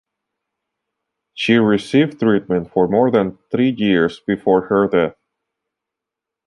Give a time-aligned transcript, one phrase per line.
[1.35, 5.15] She received treatment for more than three years before her death.